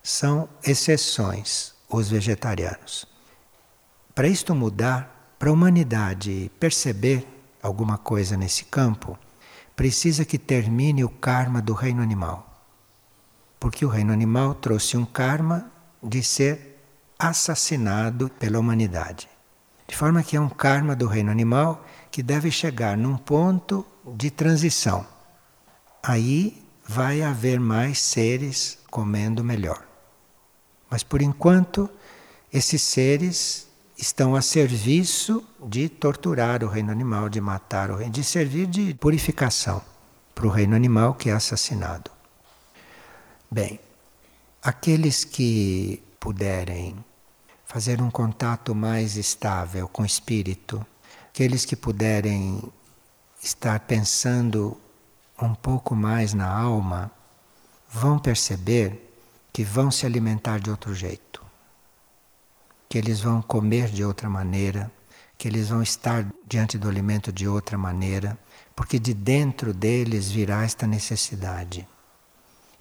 [0.01, 3.05] São exceções os vegetarianos.
[4.13, 7.27] Para isto mudar, para a humanidade perceber
[7.61, 9.17] alguma coisa nesse campo,
[9.75, 12.63] precisa que termine o karma do reino animal.
[13.59, 15.71] Porque o reino animal trouxe um karma
[16.01, 16.79] de ser
[17.17, 19.27] assassinado pela humanidade.
[19.87, 24.31] De forma que é um karma do reino animal que deve chegar num ponto de
[24.31, 25.05] transição.
[26.01, 29.83] Aí vai haver mais seres comendo melhor.
[30.89, 31.89] Mas por enquanto,
[32.53, 33.67] esses seres
[33.97, 38.93] estão a serviço de torturar o reino animal, de matar o reino, de servir de
[38.93, 39.81] purificação
[40.33, 42.11] para o reino animal que é assassinado.
[43.49, 43.79] Bem,
[44.61, 46.95] aqueles que puderem
[47.65, 50.85] fazer um contato mais estável com o espírito,
[51.29, 52.61] aqueles que puderem
[53.41, 54.79] estar pensando
[55.41, 57.11] um pouco mais na alma,
[57.89, 59.13] vão perceber
[59.53, 61.44] que vão se alimentar de outro jeito,
[62.95, 64.89] que eles vão comer de outra maneira,
[65.37, 68.39] que eles vão estar diante do alimento de outra maneira,
[68.73, 71.85] porque de dentro deles virá esta necessidade.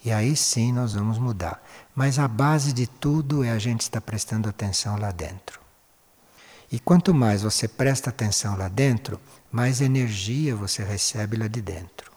[0.05, 1.61] E aí sim nós vamos mudar.
[1.97, 5.59] Mas a base de tudo é a gente estar prestando atenção lá dentro.
[6.71, 9.19] E quanto mais você presta atenção lá dentro,
[9.51, 12.13] mais energia você recebe lá de dentro.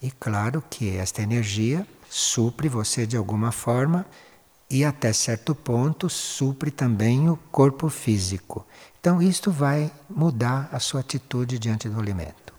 [0.00, 4.06] E claro que esta energia supre você de alguma forma
[4.72, 8.66] e até certo ponto supre também o corpo físico.
[8.98, 12.54] Então isto vai mudar a sua atitude diante do alimento.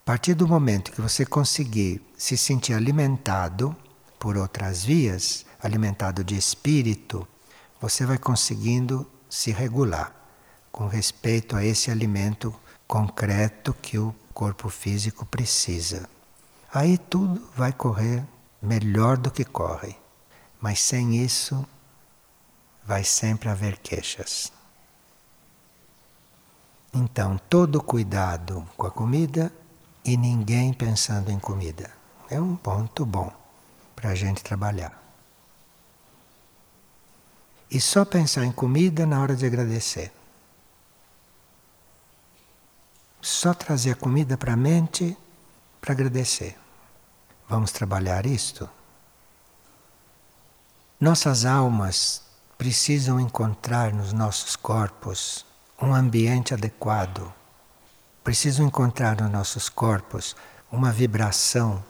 [0.00, 3.76] A partir do momento que você conseguir se sentir alimentado
[4.18, 7.28] por outras vias, alimentado de espírito,
[7.78, 10.10] você vai conseguindo se regular
[10.72, 12.54] com respeito a esse alimento
[12.86, 16.08] concreto que o corpo físico precisa.
[16.72, 18.24] Aí tudo vai correr
[18.60, 19.96] melhor do que corre,
[20.60, 21.66] mas sem isso
[22.84, 24.52] vai sempre haver queixas.
[26.92, 29.52] Então, todo cuidado com a comida
[30.04, 31.90] e ninguém pensando em comida.
[32.30, 33.32] É um ponto bom
[33.94, 34.96] para a gente trabalhar.
[37.70, 40.10] E só pensar em comida na hora de agradecer.
[43.20, 45.16] Só trazer a comida para a mente
[45.80, 46.56] para agradecer.
[47.48, 48.68] Vamos trabalhar isto?
[51.00, 52.22] Nossas almas
[52.56, 55.46] precisam encontrar nos nossos corpos
[55.80, 57.32] um ambiente adequado
[58.28, 60.36] precisam encontrar nos nossos corpos
[60.70, 61.82] uma vibração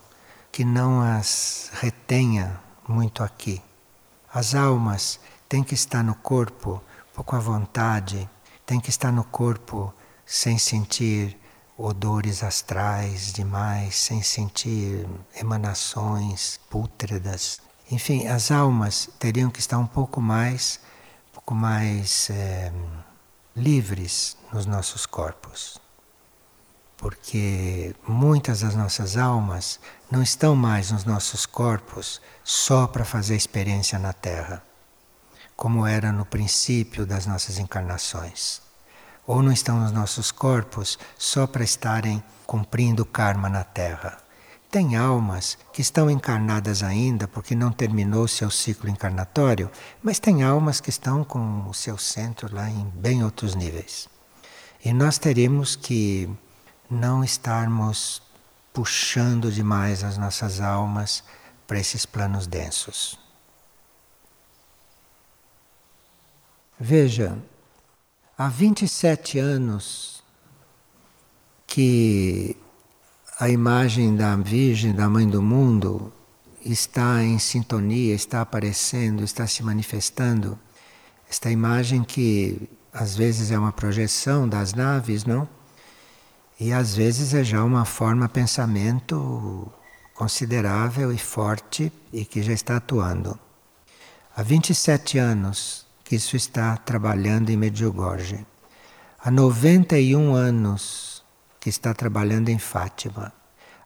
[0.53, 3.61] que não as retenha muito aqui.
[4.33, 6.81] As almas têm que estar no corpo
[7.13, 8.31] pouco à vontade,
[8.65, 9.93] têm que estar no corpo
[10.25, 11.37] sem sentir
[11.79, 17.61] odores astrais demais, sem sentir emanações pútridas.
[17.91, 20.81] Enfim, as almas teriam que estar um pouco mais,
[21.31, 22.73] um pouco mais é,
[23.57, 25.81] livres nos nossos corpos
[26.99, 29.79] porque muitas das nossas almas
[30.11, 34.63] não estão mais nos nossos corpos só para fazer experiência na Terra,
[35.57, 38.61] como era no princípio das nossas encarnações.
[39.29, 44.17] Ou não estão nos nossos corpos só para estarem cumprindo karma na Terra.
[44.71, 49.71] Tem almas que estão encarnadas ainda porque não terminou o seu ciclo encarnatório,
[50.03, 54.09] mas tem almas que estão com o seu centro lá em bem outros níveis.
[54.83, 56.27] E nós teremos que
[56.91, 58.23] não estarmos
[58.73, 61.23] puxando demais as nossas almas
[61.67, 63.19] para esses planos densos.
[66.81, 67.37] Veja,
[68.39, 70.23] há 27 anos
[71.67, 72.57] que
[73.41, 76.13] a imagem da Virgem, da Mãe do Mundo,
[76.65, 80.57] está em sintonia, está aparecendo, está se manifestando.
[81.29, 85.49] Esta imagem que às vezes é uma projeção das naves, não?
[86.61, 89.71] E às vezes é já uma forma pensamento
[90.15, 93.39] considerável e forte e que já está atuando.
[94.37, 98.47] Há 27 anos que isso está trabalhando em Medjugorje.
[99.21, 101.23] há 91 anos
[101.61, 103.31] que está trabalhando em Fátima,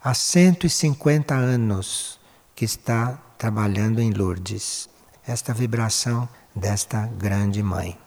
[0.00, 2.20] há 150 anos
[2.54, 4.88] que está trabalhando em Lourdes.
[5.26, 7.98] Esta vibração desta grande mãe.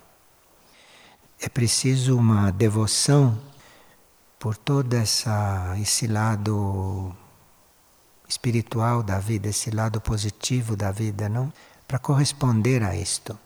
[1.38, 3.38] É preciso uma devoção
[4.40, 7.14] por todo essa, esse lado
[8.30, 11.52] espiritual da vida, esse lado positivo da vida, não?
[11.86, 13.38] Para corresponder a isto.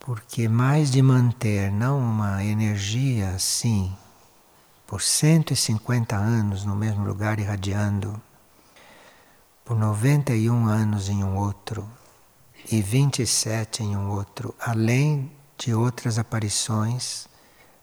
[0.00, 3.94] Porque mais de manter não uma energia assim,
[4.86, 8.20] por 150 anos no mesmo lugar irradiando,
[9.64, 11.86] por 91 anos em um outro
[12.72, 17.28] e 27 em um outro, além de outras aparições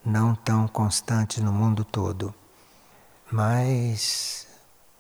[0.04, 2.34] não tão constantes no mundo todo.
[3.32, 4.48] Mas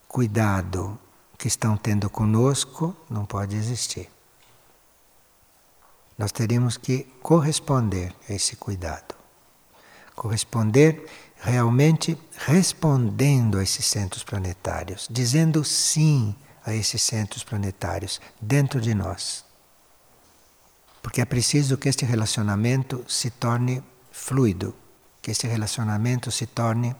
[0.07, 0.97] cuidado
[1.37, 4.07] que estão tendo conosco não pode existir.
[6.17, 9.15] Nós teríamos que corresponder a esse cuidado.
[10.15, 11.05] Corresponder
[11.39, 19.45] realmente respondendo a esses centros planetários, dizendo sim a esses centros planetários dentro de nós.
[21.01, 24.75] Porque é preciso que este relacionamento se torne fluido,
[25.21, 26.95] que este relacionamento se torne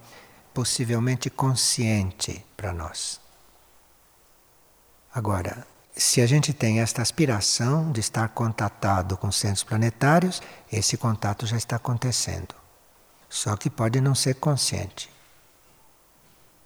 [0.54, 3.20] possivelmente consciente para nós.
[5.12, 5.68] Agora,
[5.98, 10.42] se a gente tem esta aspiração de estar contatado com centros planetários,
[10.72, 12.54] esse contato já está acontecendo.
[13.28, 15.10] Só que pode não ser consciente.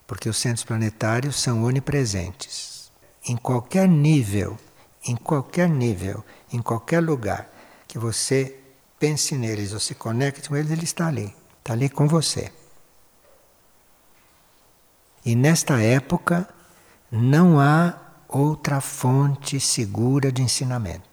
[0.06, 2.92] Porque os centros planetários são onipresentes.
[3.26, 4.60] Em qualquer nível,
[5.08, 7.50] em qualquer nível, em qualquer lugar
[7.88, 8.60] que você
[9.00, 11.34] pense neles ou se conecte com eles, ele está ali.
[11.60, 12.52] Está ali com você.
[15.24, 16.48] E nesta época
[17.10, 18.01] não há
[18.32, 21.11] outra fonte segura de ensinamento.